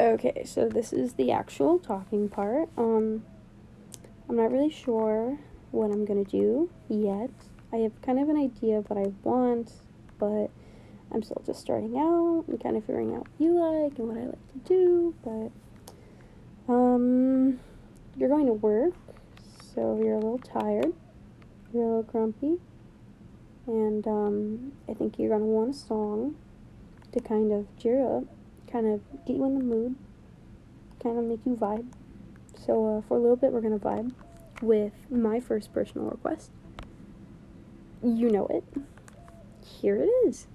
[0.00, 2.68] Okay, so this is the actual talking part.
[2.76, 3.22] Um,
[4.28, 5.38] I'm not really sure
[5.70, 7.30] what I'm gonna do yet.
[7.72, 9.72] I have kind of an idea of what I want,
[10.18, 10.50] but
[11.12, 14.16] I'm still just starting out and kind of figuring out what you like and what
[14.18, 15.14] I like to do.
[15.22, 17.60] But, um,
[18.16, 18.94] you're going to work,
[19.74, 20.92] so you're a little tired,
[21.72, 22.58] you're a little grumpy,
[23.68, 26.34] and, um, I think you're gonna want a song
[27.12, 28.24] to kind of cheer up,
[28.74, 29.94] kind of get you in the mood,
[31.00, 31.86] kind of make you vibe.
[32.66, 34.12] So, uh, for a little bit, we're gonna vibe
[34.60, 36.50] with my first personal request.
[38.02, 38.64] You know it.
[39.64, 40.48] Here it is.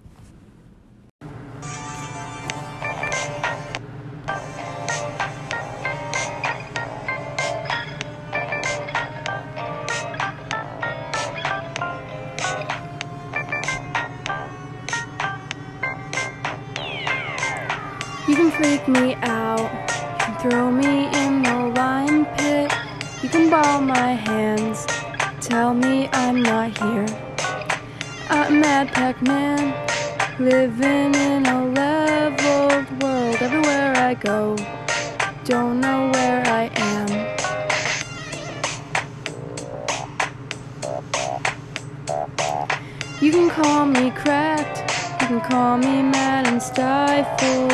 [43.90, 44.79] Me cracked,
[45.21, 47.73] you can call me mad and stifled.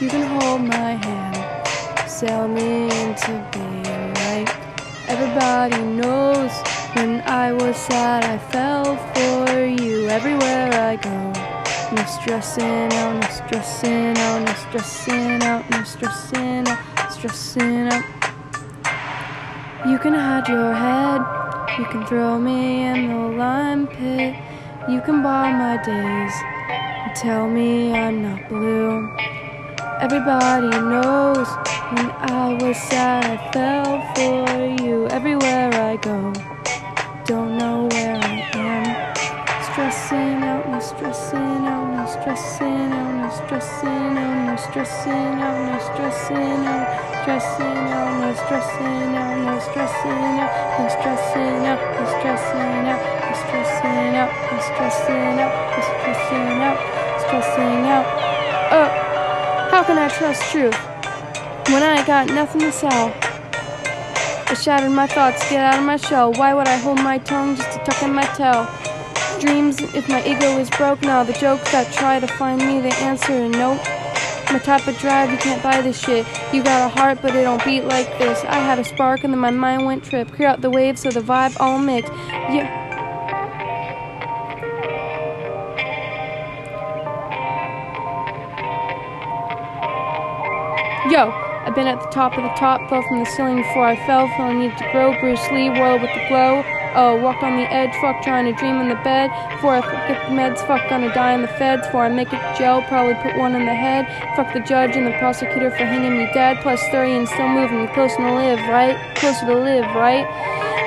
[0.00, 4.48] You can hold my hand, sell me into being right.
[5.08, 6.52] Everybody knows
[6.94, 11.32] when I was sad, I fell for you everywhere I go.
[11.94, 18.04] No stressing out, no stressing out, no stressing out, no stressing out, stressing out.
[19.86, 21.22] You can hide your head,
[21.78, 24.34] you can throw me in the lime pit,
[24.88, 26.32] you can bar my days,
[27.20, 29.10] tell me I'm not blue.
[30.00, 31.48] Everybody knows
[31.90, 36.32] when I was sad, I fell for you everywhere I go.
[37.24, 39.16] Don't know where I am.
[39.64, 45.78] Stressing out, no stressing out, no stressing out, no stressing out, no stressing out, no
[45.82, 52.86] stressing out, stressing out, no stressing out, no stressing out, no stressing out, no stressing
[52.86, 56.78] out, stressing out, no stressing out, no stressing out,
[57.20, 58.06] stressing out.
[58.72, 59.06] Oh.
[59.70, 60.74] How can I trust truth
[61.68, 63.12] when I got nothing to sell?
[64.48, 66.32] I shattered my thoughts, get out of my shell.
[66.32, 68.66] Why would I hold my tongue just to tuck in my tail?
[69.38, 72.94] Dreams, if my ego is broke now, the jokes that try to find me, the
[73.00, 73.78] answer and nope.
[74.50, 76.24] My type of drive, you can't buy this shit.
[76.54, 78.44] You got a heart, but it don't beat like this.
[78.44, 80.32] I had a spark and then my mind went trip.
[80.32, 82.12] Clear out the waves so the vibe all mixed.
[82.12, 82.85] Yeah.
[91.06, 93.94] Yo, I've been at the top of the top, fell from the ceiling before I
[93.94, 95.14] fell, felt I needed to grow.
[95.20, 96.64] Bruce Lee, royal with the glow.
[96.98, 99.30] Oh, walked on the edge, fuck trying to dream in the bed.
[99.54, 101.86] Before I get the meds, fuck gonna die in the feds.
[101.86, 104.10] Before I make it to jail, probably put one in the head.
[104.34, 106.58] Fuck the judge and the prosecutor for hanging me dead.
[106.60, 108.98] Plus 30 and still moving, closer to live, right?
[109.14, 110.26] Closer to live, right?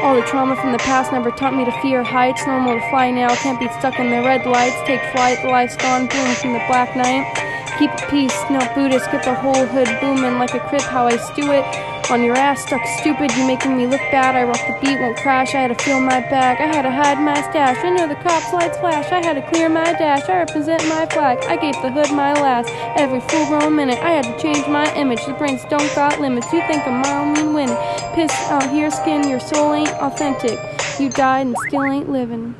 [0.03, 2.45] All the trauma from the past never taught me to fear heights.
[2.45, 4.75] Normal to fly now, can't be stuck in the red lights.
[4.83, 7.38] Take flight, the life's gone, boom from the black night.
[7.79, 11.49] Keep peace, no Buddhist, get the whole hood booming like a crib, how I stew
[11.53, 11.63] it.
[12.11, 14.35] On your ass, stuck stupid, you making me look bad.
[14.35, 15.55] I rock the beat, won't crash.
[15.55, 17.77] I had to feel my bag, I had to hide my stash.
[17.85, 20.27] I know the cops' lights flash, I had to clear my dash.
[20.27, 22.69] I represent my flag, I gave the hood my last.
[22.99, 25.25] Every full grown minute, I had to change my image.
[25.25, 27.77] The brains don't got limits, you think I'm mile mean winning.
[28.13, 30.59] Piss out here, skin, your soul ain't authentic.
[30.99, 32.55] You died and still ain't living.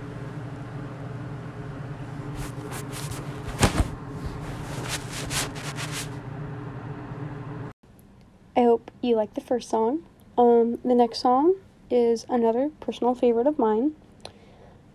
[8.59, 10.03] I hope like the first song.
[10.37, 11.55] Um, the next song
[11.89, 13.95] is another personal favorite of mine.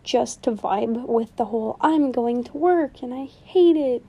[0.03, 4.05] Just to vibe with the whole I'm going to work and I hate it.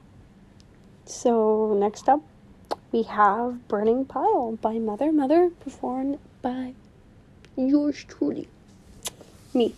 [1.06, 2.22] So, next up,
[2.92, 6.74] we have Burning Pile by Mother Mother, performed by
[7.56, 8.48] yours truly,
[9.54, 9.76] me.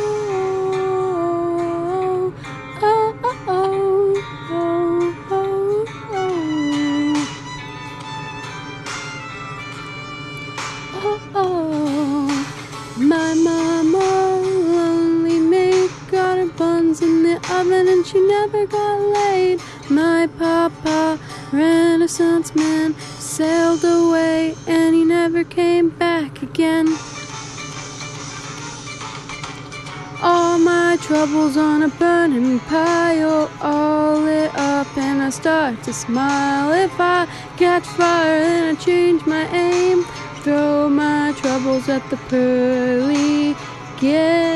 [2.81, 3.34] oh, oh,
[11.34, 12.44] oh.
[12.96, 19.61] My mama, lonely maid, got her buns in the oven and she never got laid.
[19.90, 21.19] My papa,
[21.52, 24.88] Renaissance man, sailed away and
[25.38, 26.88] never came back again.
[30.20, 36.73] All my troubles on a burning pile, all lit up, and I start to smile.
[36.73, 37.26] If I
[37.56, 40.05] catch fire, then I change my aim.
[40.43, 43.55] Throw my troubles at the pearly
[44.00, 44.48] gates.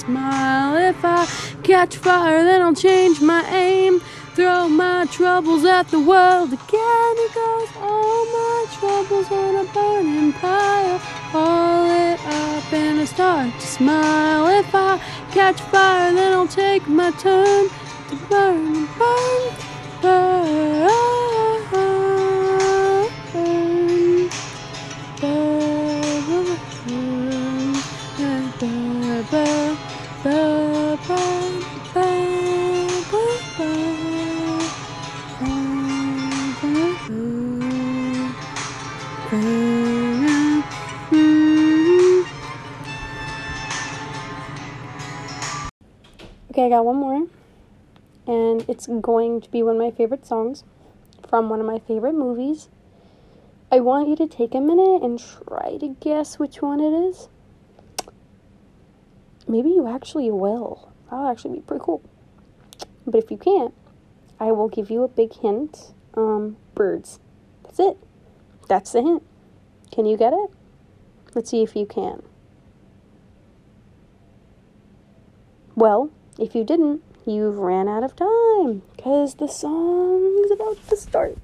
[0.00, 0.76] Smile.
[0.76, 1.26] If I
[1.62, 4.00] catch fire, then I'll change my aim.
[4.34, 7.14] Throw my troubles at the world again.
[7.26, 11.00] It goes all my troubles on a burning pile,
[11.34, 14.46] all lit up, and I start to smile.
[14.60, 14.98] If I
[15.32, 17.68] catch fire, then I'll take my turn
[18.08, 19.42] to burn, burn,
[20.00, 20.29] burn.
[46.80, 47.26] Got one more,
[48.26, 50.64] and it's going to be one of my favorite songs
[51.28, 52.70] from one of my favorite movies.
[53.70, 57.28] I want you to take a minute and try to guess which one it is.
[59.46, 60.90] Maybe you actually will.
[61.10, 62.02] That'll actually be pretty cool.
[63.06, 63.74] But if you can't,
[64.38, 65.92] I will give you a big hint.
[66.14, 67.20] Um, birds.
[67.62, 67.98] That's it.
[68.68, 69.22] That's the hint.
[69.92, 70.50] Can you get it?
[71.34, 72.22] Let's see if you can.
[75.76, 76.10] Well,
[76.40, 81.36] if you didn't, you've ran out of time because the song's about to start.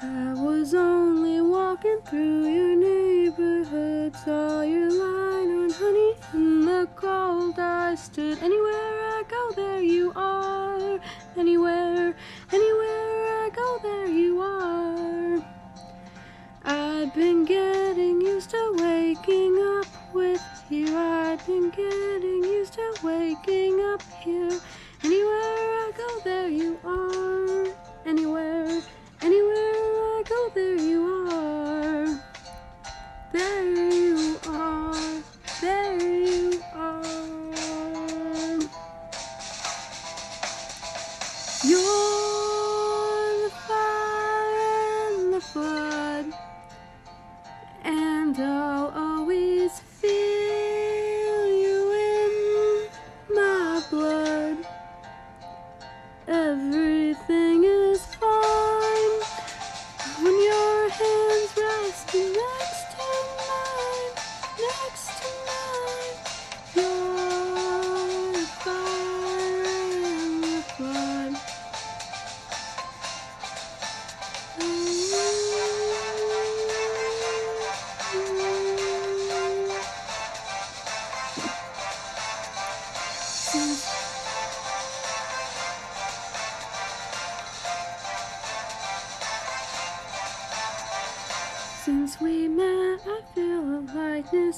[0.00, 7.58] I was only walking through your neighborhood, saw your line on honey in the cold.
[7.58, 9.55] I stood anywhere I go,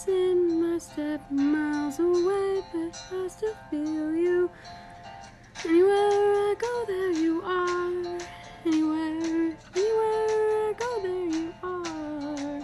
[0.07, 4.49] In my step miles away, but I still feel you.
[5.65, 8.19] Anywhere I go, there you are.
[8.65, 12.61] Anywhere, anywhere I go, there you are.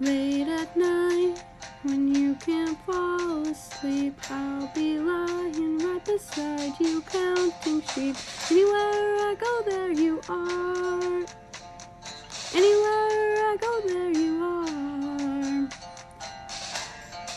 [0.00, 1.44] Late at night,
[1.84, 8.16] when you can't fall asleep, I'll be lying right beside you, counting sheep.
[8.50, 11.24] Anywhere I go, there you are.
[12.52, 14.69] Anywhere I go, there you are.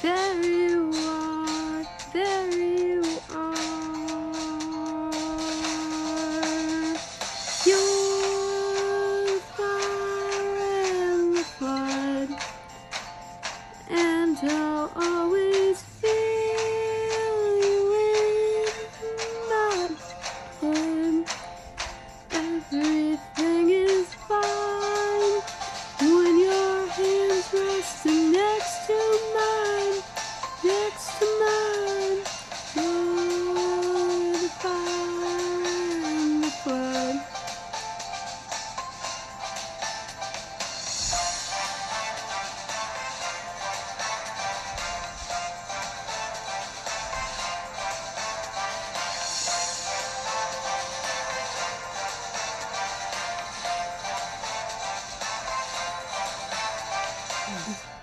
[0.03, 1.85] There you are.
[2.11, 2.62] There you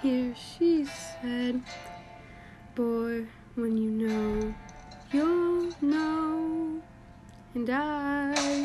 [0.03, 1.61] Here she said,
[2.75, 4.55] Boy, when you know,
[5.13, 6.81] you'll know,
[7.55, 8.65] and I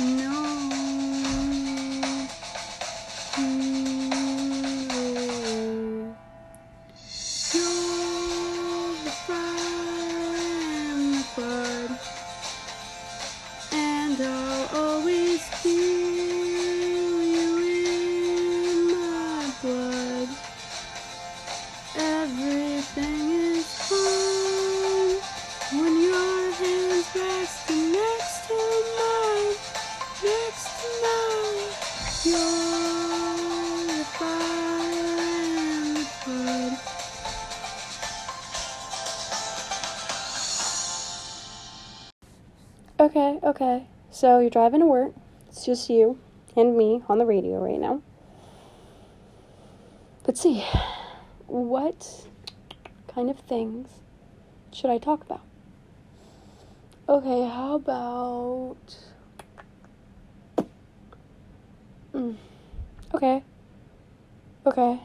[0.00, 0.83] know.
[44.54, 45.12] Driving to work.
[45.48, 46.16] It's just you
[46.56, 48.00] and me on the radio right now.
[50.28, 50.64] Let's see.
[51.48, 52.28] What
[53.08, 53.88] kind of things
[54.72, 55.40] should I talk about?
[57.08, 58.96] Okay, how about.
[62.14, 62.36] Mm.
[63.12, 63.42] Okay.
[64.66, 65.00] Okay.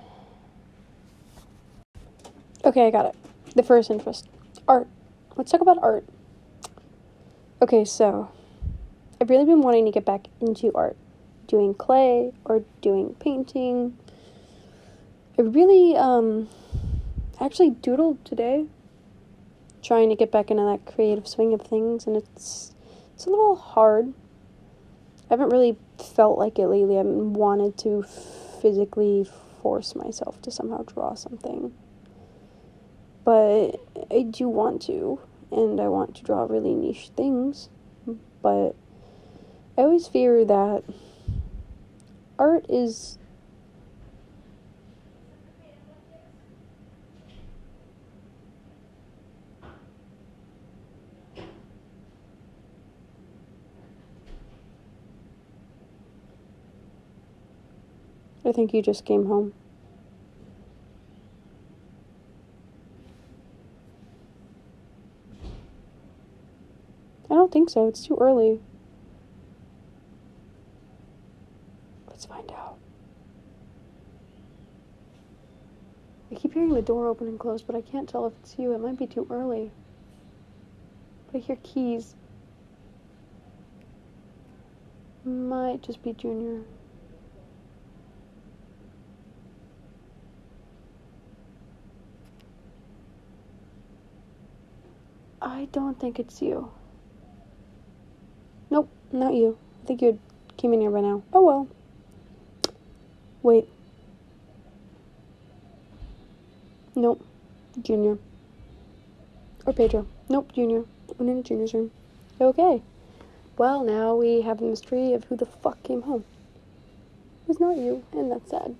[2.65, 3.15] Okay, I got it.
[3.55, 4.29] The first interest
[4.67, 4.87] art.
[5.35, 6.05] Let's talk about art.
[7.63, 8.29] Okay, so
[9.21, 10.95] I've really been wanting to get back into art,
[11.47, 13.97] doing clay or doing painting.
[15.37, 16.47] I really um
[17.41, 18.65] actually doodled today,
[19.83, 22.73] trying to get back into that creative swing of things, and it's
[23.13, 24.13] it's a little hard.
[25.29, 25.77] I haven't really
[26.15, 26.95] felt like it lately.
[26.95, 28.03] I haven't wanted to
[28.61, 29.27] physically
[29.61, 31.73] force myself to somehow draw something.
[33.25, 35.19] But I do want to,
[35.51, 37.69] and I want to draw really niche things.
[38.41, 38.75] But
[39.79, 40.83] I always fear that
[42.37, 43.17] art is
[58.43, 59.53] I think you just came home.
[67.29, 67.87] I don't think so.
[67.87, 68.59] It's too early.
[72.19, 72.77] Let's find out.
[76.29, 78.73] I keep hearing the door open and close, but I can't tell if it's you.
[78.73, 79.69] It might be too early.
[81.27, 82.15] But I hear keys.
[85.23, 86.63] Might just be Junior.
[95.39, 96.71] I don't think it's you.
[98.71, 99.57] Nope, not you.
[99.83, 100.19] I think you had
[100.57, 101.21] came in here by now.
[101.31, 101.67] Oh well.
[103.43, 103.67] Wait.
[106.99, 107.25] Nope.
[107.81, 108.17] Junior.
[109.65, 110.05] Or Pedro.
[110.27, 110.83] Nope, Junior.
[111.17, 111.91] Went into Junior's room.
[112.41, 112.81] Okay.
[113.57, 116.25] Well, now we have the mystery of who the fuck came home.
[117.43, 118.75] It was not you, and that's sad.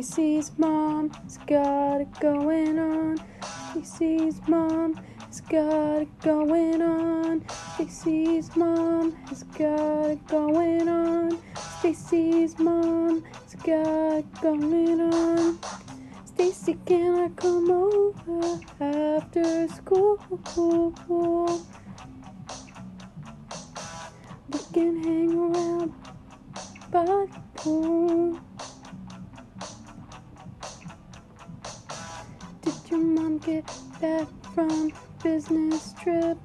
[0.00, 3.18] Stacy's mom has got it going on.
[3.72, 7.44] Stacy's mom has got it going on.
[7.74, 11.36] Stacy's mom has got it going on.
[11.80, 15.58] Stacy's mom has got it going on.
[16.26, 20.16] Stacy, can I come over after school?
[24.52, 25.92] We can hang around
[26.92, 28.47] by the pool.
[32.90, 33.64] Your mom get
[34.00, 34.92] back from
[35.22, 36.38] business trip?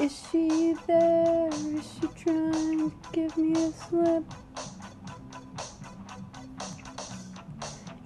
[0.00, 1.48] Is she there?
[1.48, 4.24] Is she trying to give me a slip?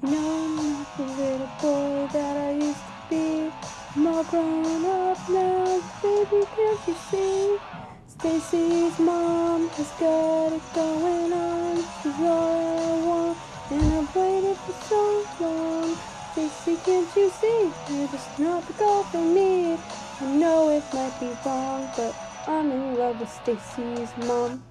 [0.02, 3.52] You know I'm not the little boy that I used to be.
[3.97, 7.59] I'm all grown up now, baby, can't you see?
[8.06, 11.76] Stacy's mom has got it going on.
[12.02, 13.38] She's all I want,
[13.71, 15.97] and I've waited for so long.
[16.33, 17.71] Stacy, can't you see?
[17.90, 19.78] You're just not the girl for me.
[20.21, 22.14] I know it might be wrong, but
[22.47, 24.62] I'm in love with Stacy's mom.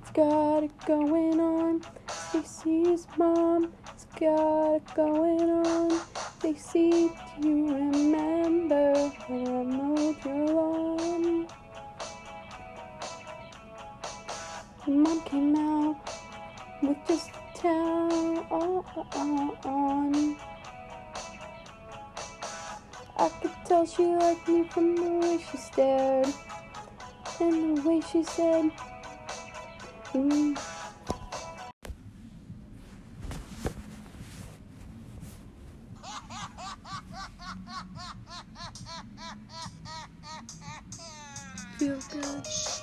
[0.00, 1.82] It's got it going on.
[2.08, 3.72] Stacy's mom.
[3.94, 6.00] It's got it going on.
[6.38, 8.94] Stacy, do you remember
[9.28, 11.46] when I mowed your lawn?
[14.86, 15.96] Mom came out
[16.82, 17.30] with just
[17.62, 18.44] towel
[19.64, 20.36] on.
[23.16, 26.26] I could tell she liked me from the way she stared
[27.40, 28.70] and the way she said,
[30.12, 30.58] mm.
[41.78, 42.81] Feel good.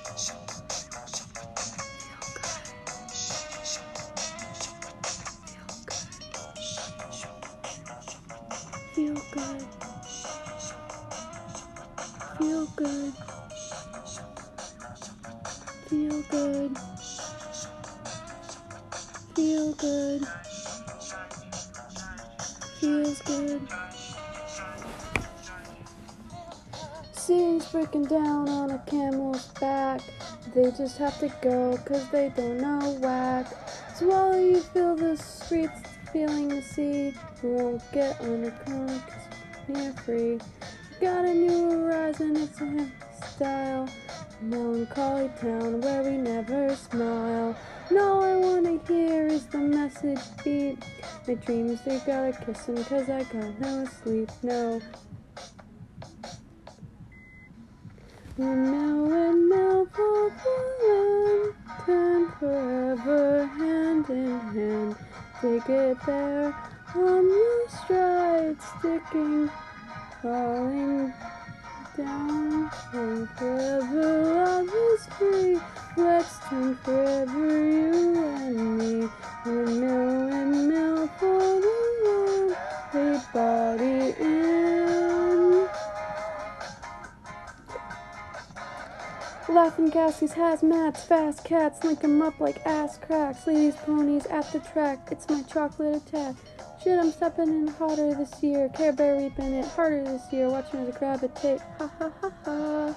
[8.99, 9.65] Feel good.
[12.37, 13.13] Feel good.
[15.87, 16.77] Feel good.
[19.35, 20.27] Feel good.
[22.81, 23.61] Feels good.
[27.13, 30.01] City's breaking down on a camel's back.
[30.53, 33.47] They just have to go cause they don't know whack.
[33.95, 39.01] So while you feel the streets, feeling the sea, you won't get con cause
[39.67, 40.39] you're free.
[40.99, 42.91] Got a new horizon, it's a
[43.25, 43.87] style.
[44.41, 47.55] Melancholy town where we never smile.
[47.89, 50.83] And all I wanna hear is the message beat.
[51.27, 54.81] My dreams, they gotta kiss him cause I got no sleep, no.
[58.37, 61.53] Windmill, windmill, for the
[61.85, 65.08] turn forever, hand in hand.
[65.41, 66.53] Take it there
[66.95, 69.49] on your stride, sticking
[70.21, 71.13] falling
[71.95, 72.69] down.
[72.91, 75.59] And forever love is free
[75.95, 79.09] let's turn forever you and me.
[79.45, 84.78] Windmill windmill for the lonely body in
[89.49, 93.47] Laughing Cassies, hazmats, fast cats, link 'em up like ass cracks.
[93.47, 96.35] Ladies, ponies at the track, it's my chocolate attack.
[96.83, 98.69] Shit, I'm stepping in hotter this year.
[98.69, 100.49] Care Bear reaping it harder this year.
[100.49, 101.61] Watching I gravitate.
[101.79, 102.95] Ha ha ha ha.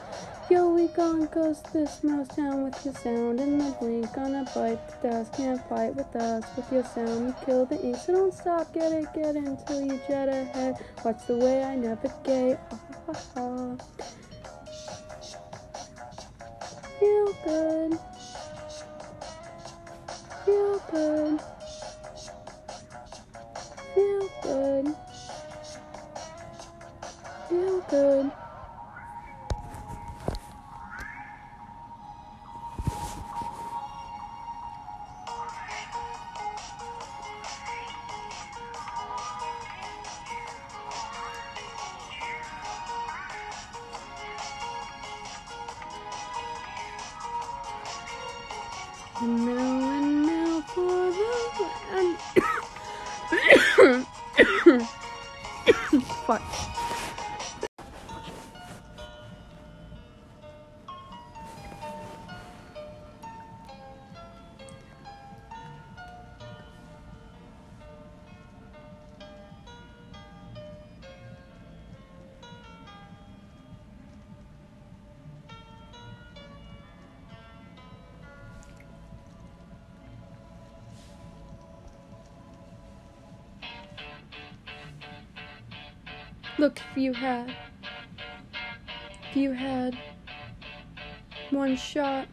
[0.51, 3.41] Yo, we gon' ghost this mouse town with your sound.
[3.41, 5.33] In the blink, gonna bite the dust.
[5.33, 7.29] Can't fight with us with your sound.
[7.29, 8.75] You kill the ink, so don't stop.
[8.75, 10.77] Get it, get it until you jet ahead.
[11.03, 12.59] Watch the way I navigate.
[12.71, 14.32] Ha ha ha ha.
[17.03, 17.99] Feel good.
[20.45, 21.41] Feel good.
[23.93, 24.95] Feel good.
[27.49, 28.42] Feel good.
[86.63, 87.53] Look, if you had,
[89.29, 89.99] if you had
[91.51, 92.29] one shot,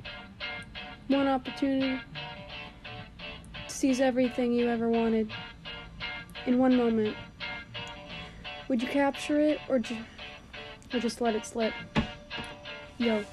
[1.08, 2.00] one opportunity
[3.68, 5.32] sees everything you ever wanted
[6.46, 7.18] in one moment.
[8.68, 9.98] Would you capture it or, ju-
[10.94, 11.74] or just let it slip?
[13.00, 13.24] Yo,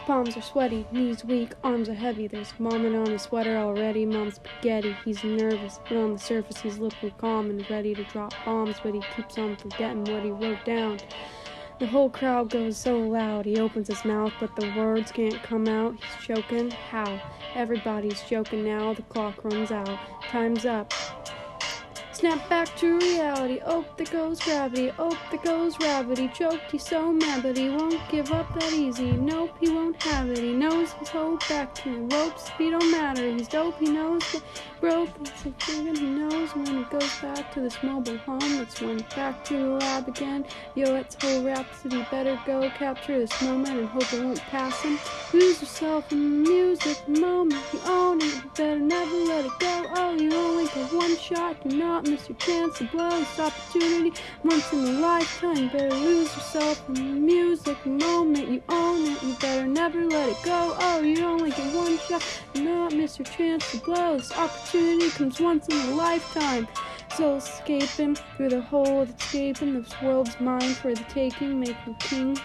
[0.00, 2.26] palms are sweaty, knees weak, arms are heavy.
[2.26, 4.04] There's vomit on his sweater already.
[4.04, 4.96] Mom's spaghetti.
[5.04, 8.76] He's nervous, but on the surface he's looking calm and ready to drop bombs.
[8.82, 10.98] But he keeps on forgetting what he wrote down.
[11.78, 13.46] The whole crowd goes so loud.
[13.46, 15.94] He opens his mouth, but the words can't come out.
[15.94, 16.70] He's choking.
[16.70, 17.20] How?
[17.54, 18.92] Everybody's joking now.
[18.92, 19.98] The clock runs out.
[20.24, 20.92] Time's up.
[22.20, 23.60] Snap back to reality.
[23.64, 24.92] Oh, there goes gravity.
[24.98, 26.28] Oh, there goes gravity.
[26.28, 29.12] Choked, he's so mad, but he won't give up that easy.
[29.12, 30.36] Nope, he won't have it.
[30.36, 32.50] He knows he's hold back to the ropes.
[32.58, 33.26] He don't matter.
[33.26, 33.78] He's dope.
[33.78, 34.42] He knows that
[34.80, 35.10] broke.
[35.20, 38.38] It's a he knows when he goes back to this mobile home.
[38.40, 40.46] That's when back to the lab again.
[40.74, 42.06] Yo, it's whole rhapsody.
[42.10, 44.98] Better go capture this moment and hope it won't pass him.
[45.34, 47.62] Lose yourself in the music moment.
[47.72, 48.34] You own it.
[48.34, 49.86] You better never let it go.
[49.96, 51.62] Oh, you only get one shot.
[51.68, 55.68] Do not miss your chance to blow this opportunity once in a lifetime.
[55.68, 58.48] Better lose yourself in the music moment.
[58.48, 59.22] You own it.
[59.22, 60.74] You better never let it go.
[60.78, 62.24] Oh, you only get one shot.
[62.54, 66.68] Do not miss your chance to blow this opportunity comes once in a lifetime.
[67.16, 71.96] So escaping through the hole that's escaping this world's mine for the taking, make you
[71.98, 72.38] king.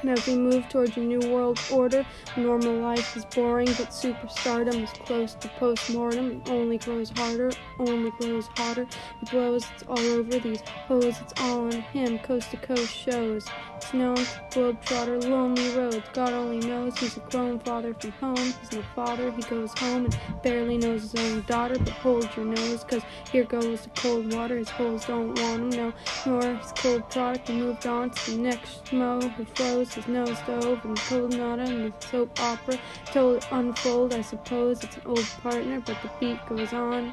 [0.00, 4.82] And as we move towards a new world order, normal life is boring, but superstardom
[4.82, 6.42] is close to postmortem.
[6.44, 8.86] It only grows harder, only grows hotter.
[9.22, 12.18] It blows, it's all over these hoes, it's all on him.
[12.20, 13.46] Coast to coast shows.
[13.80, 14.14] Snow,
[14.50, 16.02] globetrotter, lonely roads.
[16.12, 18.36] God only knows he's a grown father from home.
[18.36, 21.78] He's no father, he goes home and barely knows his own daughter.
[21.78, 24.56] But hold your nose, cause here goes the cold water.
[24.56, 25.92] His holes don't want him, no,
[26.24, 27.48] nor his cold product.
[27.48, 32.06] He moved on to the next who his nose stove and cold nada and the
[32.06, 32.78] soap opera.
[33.06, 37.12] Told it unfold, I suppose it's an old partner, but the beat goes on.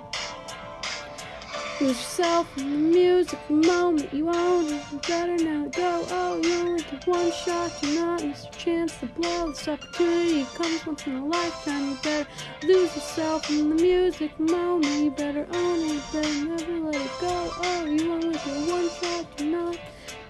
[1.81, 4.83] Lose yourself in the music, the moment you own it.
[4.91, 6.05] You better now go.
[6.09, 7.71] Oh, you only get one shot.
[7.81, 9.49] Do not miss your chance to blow.
[9.49, 11.89] This opportunity comes once in a lifetime.
[11.89, 12.29] You better
[12.63, 15.03] lose yourself in the music moment.
[15.03, 15.93] You better own it.
[15.93, 17.51] You better never let it go.
[17.63, 19.37] Oh, you only get one shot.
[19.37, 19.77] Do not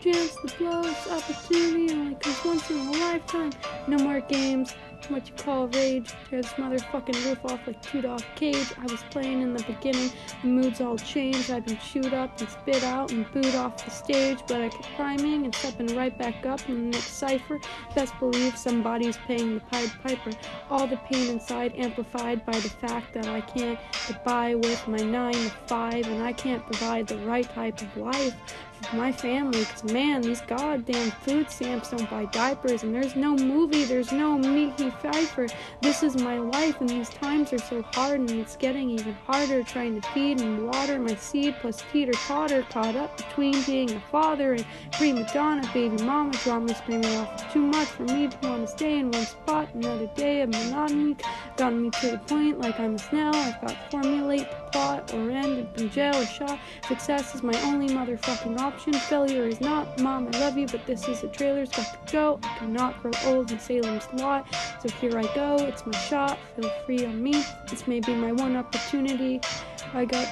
[0.03, 0.83] chance to blow.
[0.83, 3.51] This opportunity only comes once in a lifetime.
[3.87, 4.75] No more games
[5.09, 6.13] what you call rage.
[6.29, 8.73] Tear this motherfucking roof off like two dog cage.
[8.77, 10.11] I was playing in the beginning,
[10.41, 11.51] the mood's all changed.
[11.51, 14.87] I've been chewed up and spit out and booed off the stage, but I kept
[14.95, 17.59] climbing and stepping right back up in the next cipher.
[17.95, 20.31] Best believe somebody's paying the Pied Piper.
[20.69, 24.97] All the pain inside amplified by the fact that I can't get by with my
[24.97, 28.35] nine to five and I can't provide the right type of life
[28.91, 29.63] my family.
[29.65, 34.37] Cause man, these goddamn food stamps don't buy diapers and there's no movie, there's no
[34.37, 35.53] Mekhi Phifer.
[35.81, 39.63] This is my life and these times are so hard and it's getting even harder
[39.63, 43.99] trying to feed and water my seed plus teeter totter caught up between being a
[44.11, 48.65] father and prima donna, baby mama drama screaming off too much for me to want
[48.65, 49.69] to stay in one spot.
[49.73, 51.15] Another day of monotony
[51.57, 53.31] gotten me to the point like I'm a snail.
[53.35, 56.59] I've got formulate plot or end up in jail or shot.
[56.87, 58.91] Success is my only motherfucking option.
[58.93, 59.99] Failure is not.
[59.99, 62.39] Mom, I love you, but this is a trailer's got to go.
[62.43, 64.45] I cannot grow old in Salem's lot.
[64.81, 65.55] So here I go.
[65.59, 66.37] It's my shot.
[66.55, 67.43] Feel free on me.
[67.69, 69.39] This may be my one opportunity.
[69.93, 70.27] I got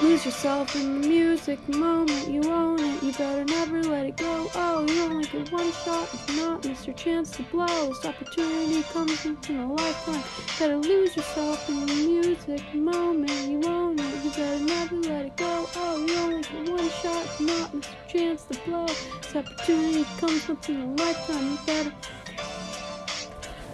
[0.00, 4.48] Lose yourself in the music moment, you own it, you better never let it go.
[4.54, 7.88] Oh, you only get one shot, if not, miss your chance to blow.
[7.88, 10.14] This opportunity comes once in a lifetime.
[10.14, 15.26] You better lose yourself in the music moment, you own it, you better never let
[15.26, 15.68] it go.
[15.74, 18.86] Oh, you only get one shot, if not, miss your chance to blow.
[18.86, 21.92] This opportunity comes once in a lifetime, you better.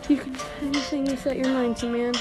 [0.08, 2.14] You can anything you set your mind to, man.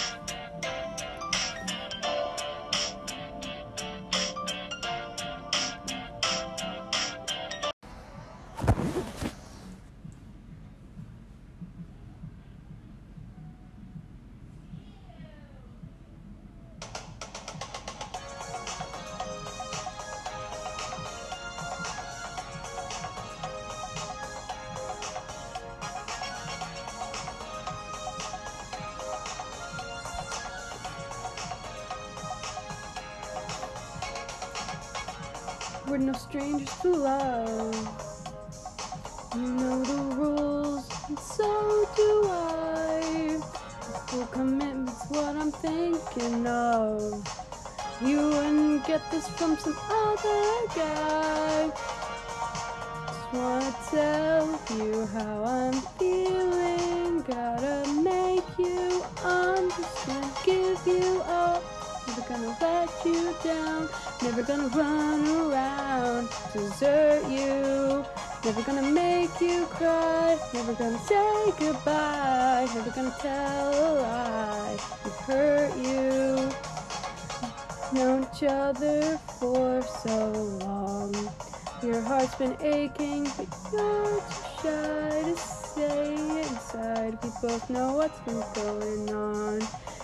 [82.13, 87.17] Heart's been aching, but you're too shy to say it inside.
[87.23, 89.60] We both know what's been going on.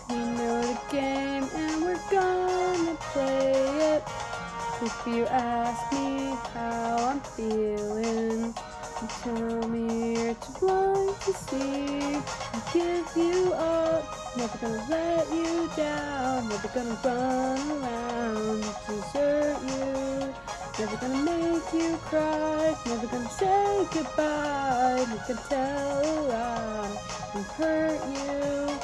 [0.10, 3.52] We know the game and we're gonna play
[3.93, 4.04] it.
[4.82, 8.56] If you ask me how I'm feeling,
[9.02, 12.15] you tell me you're too blind to see.
[12.56, 14.04] I give you up,
[14.36, 20.49] never gonna let you down, never gonna run around, desert you.
[20.80, 26.98] Never gonna make you cry, never gonna say goodbye, never gonna tell a lie
[27.36, 28.80] and hurt you.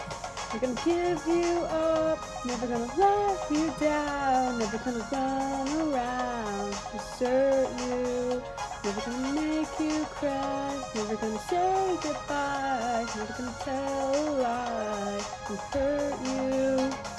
[0.52, 7.70] Never gonna give you up, never gonna let you down, never gonna run around, desert
[7.80, 8.44] you.
[8.84, 15.60] Never gonna make you cry, never gonna say goodbye, never gonna tell a lie and
[15.72, 17.15] hurt you.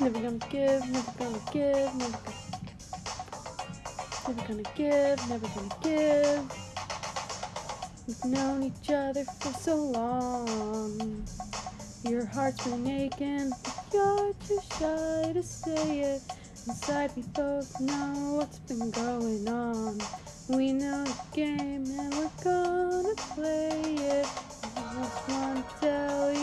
[0.00, 2.38] Never gonna give, never gonna give, never gonna
[4.28, 6.68] Never gonna give, never gonna give.
[8.06, 11.26] We've known each other for so long.
[12.04, 16.22] Your heart's been aching, but you're too shy to say it.
[16.66, 19.98] Inside we both know what's been going on.
[20.48, 24.26] We know the game and we're gonna play it.
[24.76, 26.37] I just wanna tell you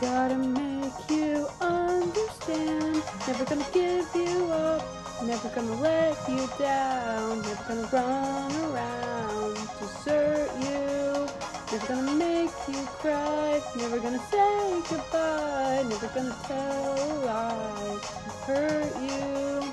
[0.00, 3.02] Gotta make you understand.
[3.26, 4.82] Never gonna give you up.
[5.24, 7.42] Never gonna let you down.
[7.42, 11.26] Never gonna run around, desert you.
[11.72, 13.60] Never gonna make you cry.
[13.76, 15.84] Never gonna say goodbye.
[15.88, 19.72] Never gonna tell a lie and hurt you.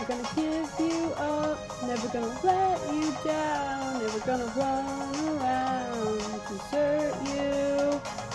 [0.00, 1.58] Never gonna give you up.
[1.82, 4.02] Never gonna let you down.
[4.02, 7.67] Never gonna run around, desert you.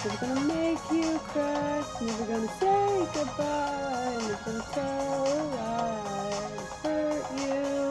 [0.03, 6.13] Never gonna make you cry, never gonna say goodbye, never gonna tell a lie
[6.83, 7.89] hurt you.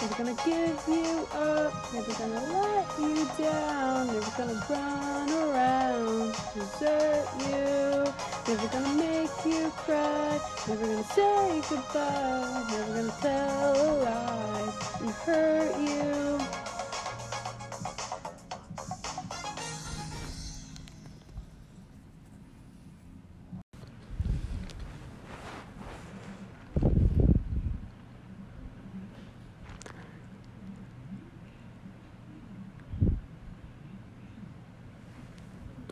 [0.00, 7.26] Never gonna give you up, never gonna let you down, never gonna run around, desert
[7.40, 8.04] you.
[8.46, 15.10] Never gonna make you cry, never gonna say goodbye, never gonna tell a lie and
[15.10, 16.57] hurt you.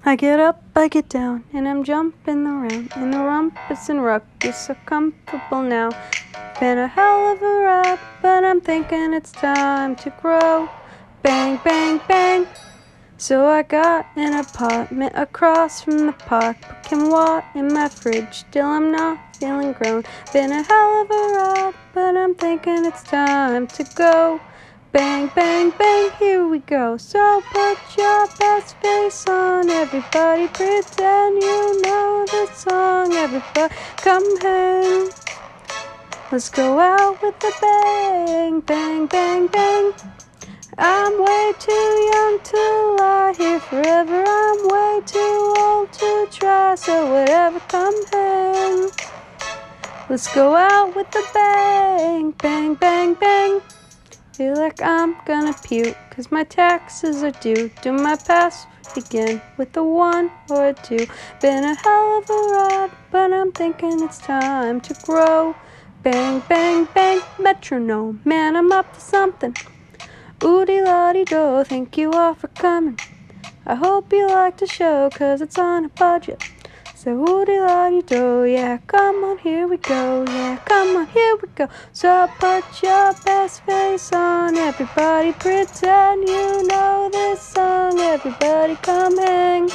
[0.09, 4.69] I get up, I get down, and I'm jumping around in the rumpus and ruckus,
[4.69, 5.91] so comfortable now.
[6.61, 10.69] Been a hell of a ride, but I'm thinking it's time to grow.
[11.23, 12.47] Bang, bang, bang.
[13.17, 18.67] So I got an apartment across from the park, can quinoa in my fridge, still
[18.67, 20.05] I'm not feeling grown.
[20.33, 24.41] Been a hell of a ride, but I'm thinking it's time to go.
[24.97, 26.97] Bang, bang, bang, here we go.
[26.97, 33.13] So put your best face on, everybody pretend you know the song.
[33.13, 35.11] Everybody come hang.
[36.33, 39.93] Let's go out with a bang, bang, bang, bang.
[40.79, 44.25] I'm way too young to lie here forever.
[44.27, 48.89] I'm way too old to try, so whatever, come hang.
[50.09, 53.61] Let's go out with a bang, bang, bang, bang.
[54.37, 57.71] Feel like I'm gonna puke, cause my taxes are due.
[57.81, 61.07] Do my password again with a one or a two.
[61.41, 65.55] Been a hell of a ride, but I'm thinking it's time to grow.
[66.03, 68.21] Bang, bang, bang, metronome.
[68.27, 69.57] Man, I'm up to something.
[70.41, 72.99] Oodie lottie do, thank you all for coming.
[73.65, 76.45] I hope you like the show, cause it's on a budget.
[77.07, 81.47] So woody lottie do, yeah, come on, here we go, yeah, come on, here we
[81.55, 81.69] go.
[81.93, 89.69] So put your best face on, everybody pretend you know this song, everybody come hang.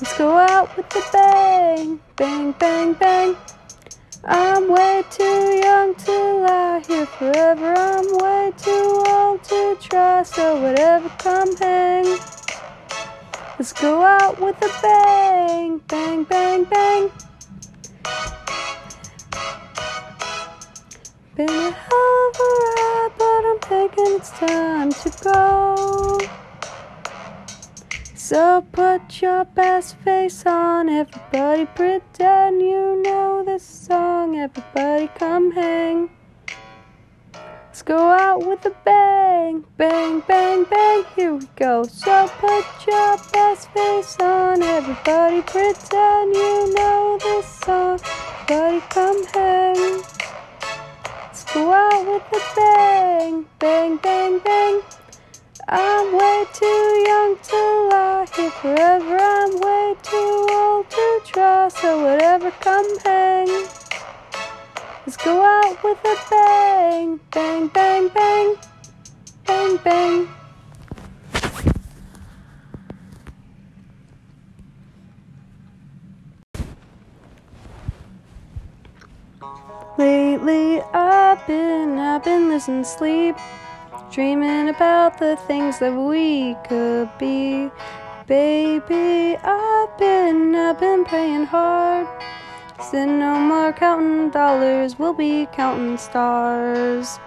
[0.00, 3.36] Let's go out with the bang, bang, bang, bang.
[4.24, 7.74] I'm way too young to lie here forever.
[7.76, 12.39] I'm way too old to try, so whatever, come hang.
[13.60, 17.10] Let's go out with a bang, bang, bang, bang.
[21.36, 26.18] Been a hell of a ride, but I'm thinking it's time to go.
[28.14, 34.38] So put your best face on, everybody pretend you know this song.
[34.38, 36.08] Everybody come hang.
[37.70, 41.04] Let's go out with a bang, bang, bang, bang.
[41.14, 41.84] Here we go.
[41.84, 48.00] So put your best face on, everybody pretend you know this song.
[48.48, 50.02] Everybody come hang.
[51.14, 54.82] Let's go out with a bang, bang, bang, bang.
[55.68, 59.16] I'm way too young to lie here forever.
[59.16, 61.68] I'm way too old to try.
[61.68, 63.89] So whatever, come hang.
[65.06, 68.56] Let's go out with a bang, bang, bang, bang,
[69.46, 70.28] bang, bang.
[79.96, 83.36] Lately I've been, I've been losing sleep.
[84.12, 87.70] Dreaming about the things that we could be.
[88.26, 92.06] Baby, I've been, I've been praying hard.
[92.82, 97.18] Said no more counting dollars, we'll be counting stars.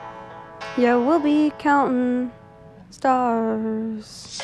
[0.78, 2.32] Yeah, we'll be counting
[2.90, 4.42] stars.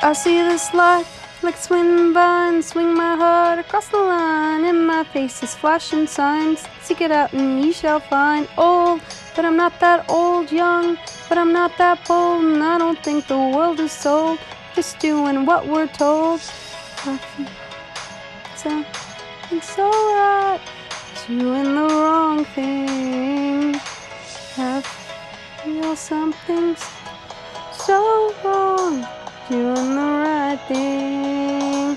[0.00, 4.64] I see this life like swing by and swing my heart across the line.
[4.64, 6.64] and my face is flashing signs.
[6.80, 8.48] Seek it out and ye shall find.
[8.56, 9.02] Old,
[9.36, 10.50] but I'm not that old.
[10.50, 10.96] Young,
[11.28, 12.44] but I'm not that bold.
[12.44, 14.38] And I don't think the world is sold.
[14.74, 16.40] Just doing what we're told.
[18.56, 20.60] Something so right,
[21.26, 23.74] doing the wrong thing.
[24.56, 24.82] I
[25.62, 26.82] feel something's
[27.72, 31.96] so wrong doing the right thing.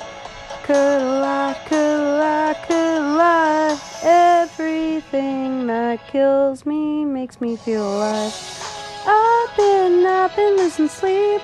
[0.64, 3.80] Could lie, could lie, could lie.
[4.04, 8.34] Everything that kills me makes me feel alive.
[9.08, 11.42] I've been, I've been losing sleep,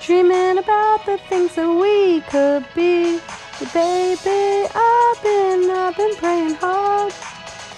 [0.00, 3.18] dreaming about the things that we could be.
[3.58, 7.12] But baby, I've been, I've been praying hard.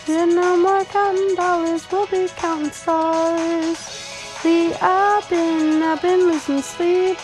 [0.05, 3.79] Said no more counting dollars, we'll be counting stars.
[3.79, 7.19] See, I've been, I've been losing sleep.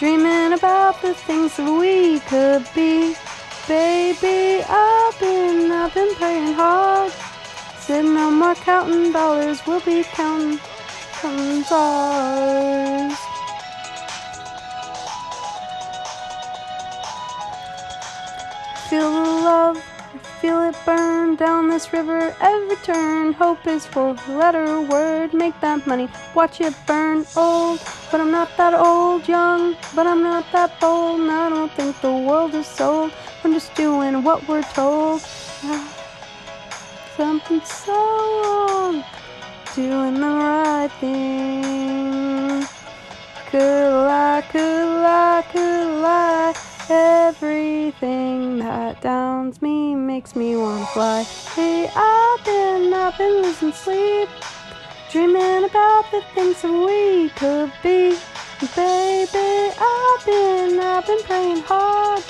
[0.00, 3.14] Dreaming about the things that we could be.
[3.68, 7.12] Baby, I've been, I've been praying hard.
[7.80, 10.58] Said no more counting dollars, we'll be counting,
[11.20, 13.12] counting stars.
[18.88, 19.84] Feel the love,
[20.40, 23.34] feel it burn down this river every turn.
[23.34, 27.78] Hope is full letter word, make that money, watch it burn old.
[28.10, 31.20] But I'm not that old, young, but I'm not that bold.
[31.20, 33.12] And I don't think the world is sold.
[33.44, 35.20] I'm just doing what we're told.
[37.16, 39.04] Something so wrong,
[39.74, 42.64] doing the right thing.
[43.50, 46.54] Could lie, could lie, could lie.
[46.92, 51.22] Everything that downs me makes me wanna fly.
[51.54, 54.28] Hey, I've been, I've been losing sleep.
[55.12, 58.18] Dreaming about the things that we could be.
[58.74, 62.24] Baby, I've been, I've been praying hard.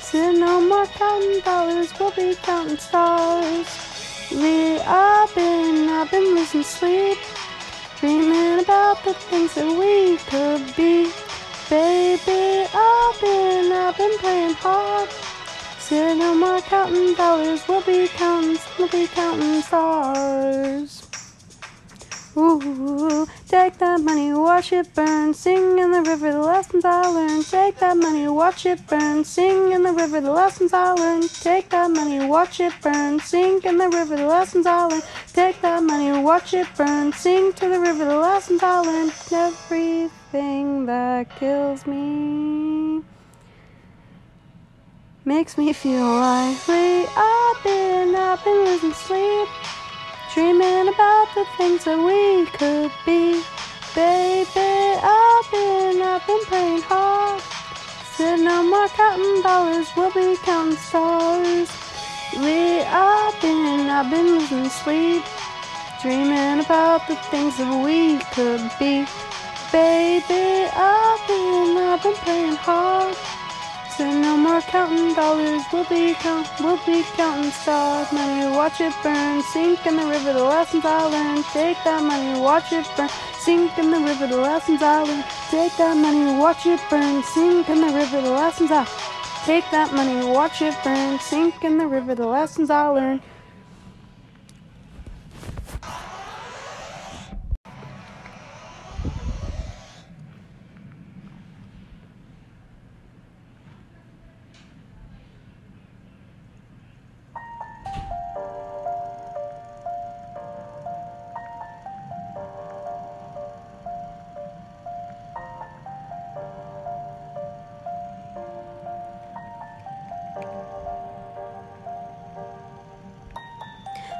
[0.00, 3.68] Said no more counting dollars, we'll be counting stars.
[4.32, 7.18] We, I've been, I've been losing sleep.
[8.00, 11.12] Dreaming about the things that we could be.
[11.70, 12.89] Baby, I've
[14.10, 15.08] been, praying hard.
[15.78, 21.06] Said no more counting dollars, we'll be counting, we'll be counting stars.
[22.36, 25.34] Ooh, take that money, watch it burn.
[25.34, 27.44] Sing in the river the lessons I learned.
[27.44, 29.24] Take that money, watch it burn.
[29.24, 31.28] Sing in the river the lessons I learned.
[31.28, 33.18] Take that money, watch it burn.
[33.18, 35.02] Sing in the river the lessons I learned.
[35.32, 37.12] Take that money, watch it burn.
[37.12, 39.12] Sing to the river the lessons I learned.
[39.32, 43.02] Everything that kills me
[45.30, 47.06] makes me feel lively.
[47.16, 49.48] I've been, I've been losing sleep.
[50.34, 53.40] Dreaming about the things that we could be.
[53.94, 57.40] Baby, I've been, I've been praying hard.
[58.16, 61.70] Said no more counting dollars, we'll be counting stars.
[62.42, 65.22] We, I've been, I've been losing sleep.
[66.02, 69.06] Dreaming about the things that we could be.
[69.70, 73.16] Baby, I've been, I've been praying hard.
[74.00, 75.62] And no more counting dollars.
[75.72, 78.10] We'll be count, we'll be counting stars.
[78.12, 80.32] Money, watch it burn, sink in the river.
[80.32, 81.44] The lessons I learned.
[81.52, 84.26] Take that money, watch it burn, sink in the river.
[84.26, 85.24] The lessons I learned.
[85.50, 88.20] Take that money, watch it burn, sink in the river.
[88.20, 88.86] The lessons I
[89.44, 92.14] take that money, watch it burn, sink in the river.
[92.14, 93.22] The lessons I learned.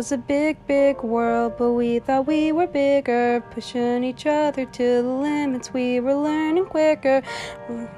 [0.00, 5.02] Was a big, big world, but we thought we were bigger, pushing each other to
[5.02, 5.74] the limits.
[5.74, 7.20] We were learning quicker,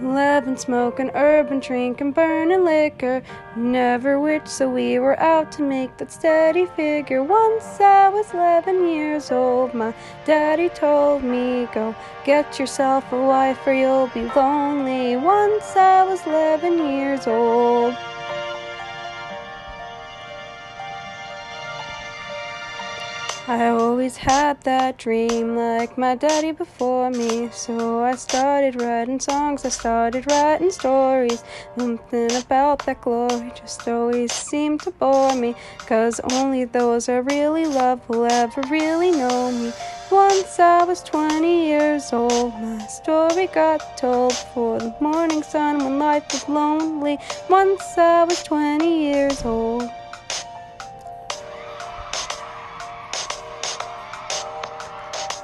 [0.00, 3.22] eleven, smoking, urban, drinking, burning liquor.
[3.54, 7.22] Never rich, so we were out to make that steady figure.
[7.22, 9.94] Once I was eleven years old, my
[10.24, 11.94] daddy told me, Go
[12.24, 15.14] get yourself a wife or you'll be lonely.
[15.16, 17.94] Once I was eleven years old.
[23.52, 27.50] I always had that dream like my daddy before me.
[27.52, 31.44] So I started writing songs, I started writing stories.
[31.76, 35.54] Something about that glory just always seemed to bore me.
[35.80, 39.70] Cause only those I really love will ever really know me.
[40.10, 45.98] Once I was 20 years old, my story got told for the morning sun when
[45.98, 47.18] life was lonely.
[47.50, 49.90] Once I was 20 years old.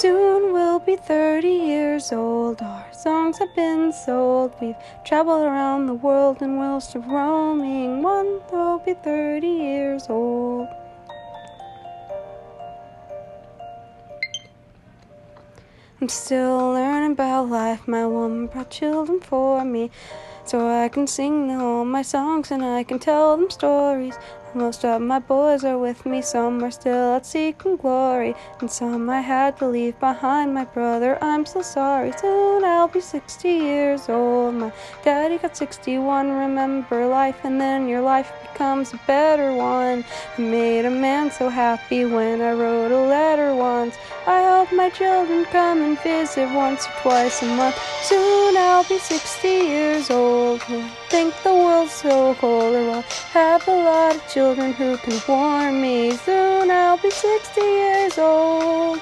[0.00, 2.62] Soon we'll be 30 years old.
[2.62, 4.54] Our songs have been sold.
[4.58, 4.74] We've
[5.04, 8.00] traveled around the world and we'll still roaming.
[8.00, 10.68] One will be 30 years old.
[16.00, 17.86] I'm still learning about life.
[17.86, 19.90] My woman brought children for me.
[20.46, 24.14] So I can sing all my songs and I can tell them stories.
[24.54, 29.08] Most of my boys are with me, some are still out seeking glory, and some
[29.08, 30.52] I had to leave behind.
[30.52, 32.10] My brother, I'm so sorry.
[32.18, 34.56] Soon I'll be 60 years old.
[34.56, 34.72] My
[35.04, 36.32] daddy got 61.
[36.32, 40.04] Remember life, and then your life becomes a better one.
[40.36, 43.94] I made a man so happy when I wrote a letter once.
[44.26, 47.76] I hope my children come and visit once or twice a month.
[48.02, 50.60] Soon I'll be 60 years old.
[51.10, 53.02] Think the world's so cold, or I'll
[53.32, 56.12] have a lot of children who can warm me.
[56.12, 59.00] Soon I'll be 60 years old.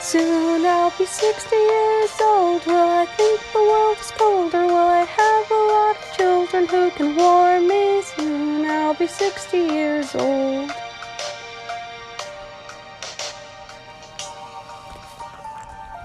[0.00, 2.64] Soon I'll be 60 years old.
[2.66, 6.68] Will I think the world is cold, or will I have a lot of children
[6.68, 8.00] who can warm me?
[8.02, 10.70] Soon I'll be 60 years old.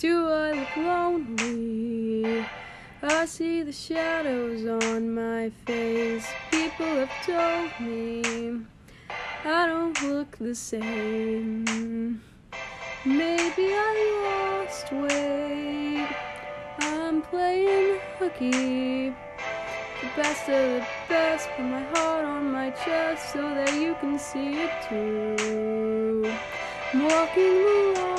[0.00, 2.42] Do I look lonely?
[3.02, 6.26] I see the shadows on my face.
[6.50, 8.62] People have told me
[9.44, 12.22] I don't look the same.
[13.04, 16.08] Maybe I lost weight.
[16.80, 19.10] I'm playing hooky.
[19.10, 24.18] The best of the best, put my heart on my chest so that you can
[24.18, 26.32] see it too.
[26.94, 28.09] I'm walking along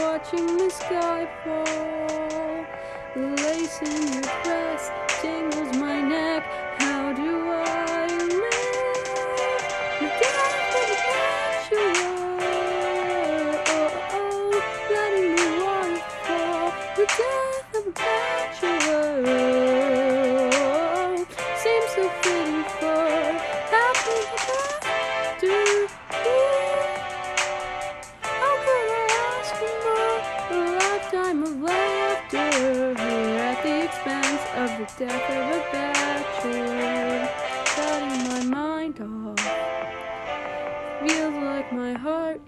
[0.00, 2.66] watching the sky fall.
[3.16, 4.61] lacing your dress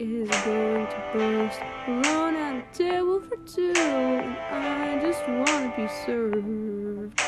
[0.05, 1.61] is going to burst.
[1.87, 7.21] Alone at a table for two, and I just wanna be served.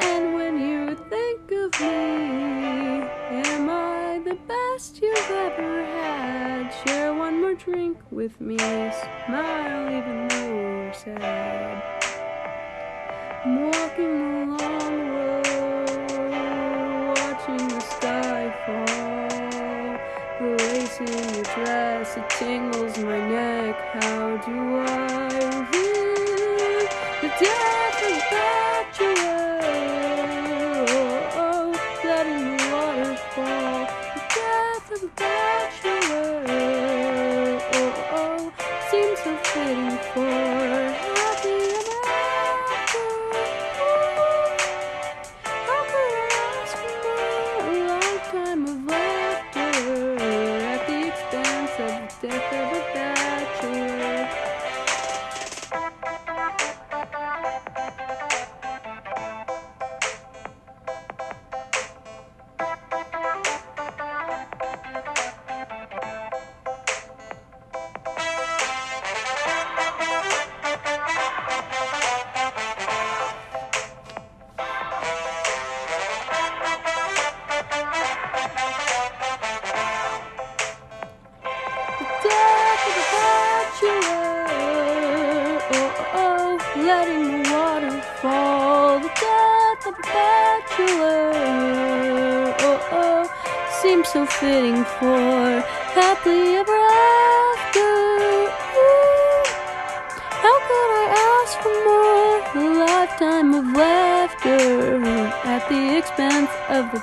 [0.00, 6.70] And when you think of me, am I the best you've ever had?
[6.84, 11.82] Share one more drink with me, smile even though we're sad.
[13.44, 14.75] I'm walking the
[21.56, 23.76] dress, it tingles my neck.
[24.02, 26.88] How do I live?
[27.22, 28.65] The death of a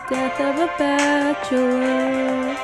[0.10, 2.58] death of a bachelor.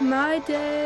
[0.00, 0.79] My day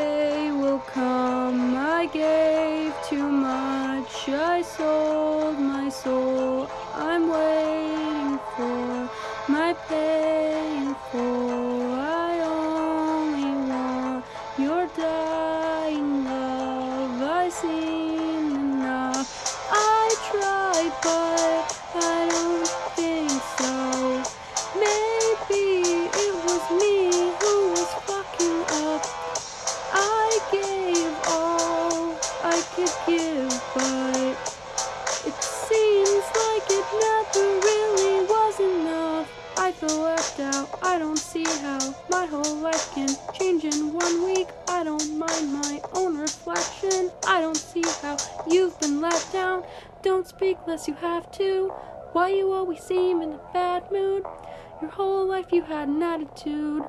[54.81, 56.83] Your whole life you had an attitude.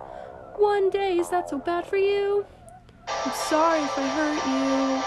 [0.57, 2.45] One day, is that so bad for you?
[3.07, 5.03] I'm sorry if I hurt you.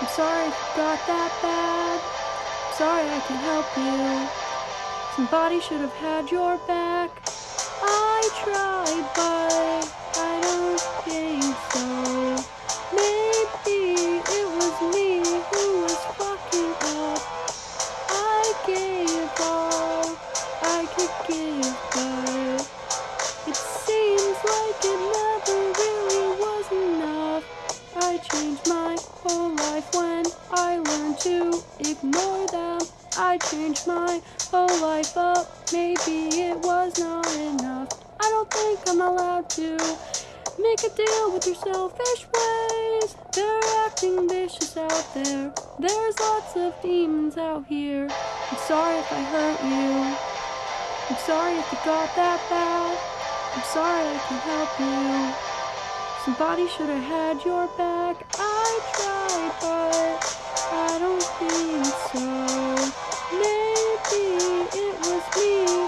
[0.00, 2.00] I'm sorry if it got that bad.
[2.66, 4.28] I'm sorry I can't help you.
[5.16, 7.10] Somebody should have had your back.
[7.82, 9.84] I tried, but
[10.16, 12.39] I don't think so.
[29.80, 32.80] Life when I learned to ignore them.
[33.16, 34.20] I changed my
[34.50, 35.46] whole life up.
[35.72, 37.88] Maybe it was not enough.
[38.20, 39.76] I don't think I'm allowed to
[40.58, 43.16] make a deal with your selfish ways.
[43.34, 45.52] They're acting vicious out there.
[45.78, 48.08] There's lots of demons out here.
[48.50, 50.16] I'm sorry if I hurt you.
[51.10, 52.98] I'm sorry if it got that bad.
[53.56, 55.50] I'm sorry I can't help you.
[56.24, 58.16] Somebody should have had your back.
[58.38, 59.19] I tried,
[59.60, 60.20] but
[60.72, 62.20] I don't think so.
[63.32, 64.24] Maybe
[64.78, 65.79] it was me.